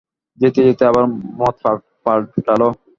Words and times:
যেতে 0.37 0.59
যেতে 0.67 0.83
আবার 0.91 1.05
মত 1.39 1.55
পালটাল। 2.05 2.61